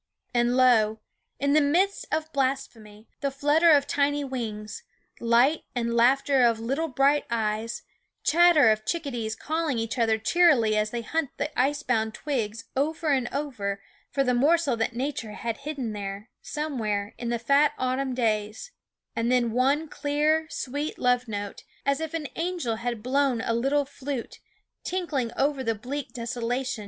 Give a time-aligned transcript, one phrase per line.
[0.33, 0.99] And lo!
[1.39, 4.81] in the midst of blasphemy, the flutter of tiny wings,
[5.19, 7.83] light and laughter of little bright eyes,
[8.23, 12.63] chatter of chickadees call ing each other cheerily as they hunted the ice bound twigs
[12.75, 13.79] over and over
[14.09, 18.71] for the morsel that Nature had hidden there, somewhere in the fat autumn days;
[19.15, 23.85] and then one clear, sweet love note, as if an angel had blown a little
[23.85, 24.39] flute,
[24.83, 26.79] tinkling over the bleak desolation 327 ffie G/actsome TV.